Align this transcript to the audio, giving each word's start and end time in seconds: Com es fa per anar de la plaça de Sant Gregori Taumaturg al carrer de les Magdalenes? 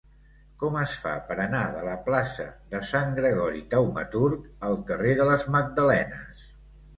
Com 0.61 0.77
es 0.83 0.93
fa 1.01 1.11
per 1.25 1.35
anar 1.43 1.59
de 1.75 1.83
la 1.87 1.97
plaça 2.07 2.45
de 2.71 2.81
Sant 2.93 3.13
Gregori 3.19 3.61
Taumaturg 3.75 4.49
al 4.71 4.81
carrer 4.89 5.13
de 5.21 5.29
les 5.33 5.47
Magdalenes? 5.59 6.43